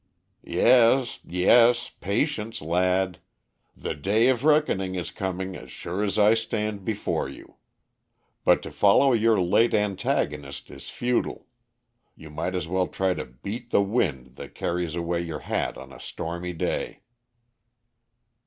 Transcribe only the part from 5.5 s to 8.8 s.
as sure as I stand before you. But to